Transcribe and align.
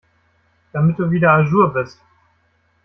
Damit 0.73 0.97
du 0.97 1.11
wieder 1.11 1.31
à 1.31 1.43
jour 1.43 1.67
bist. 1.73 2.01